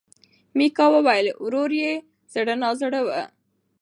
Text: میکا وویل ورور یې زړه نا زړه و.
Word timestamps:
میکا 0.57 0.85
وویل 0.93 1.27
ورور 1.43 1.71
یې 1.81 1.93
زړه 2.33 2.55
نا 2.61 2.69
زړه 2.81 2.99
و. 3.07 3.09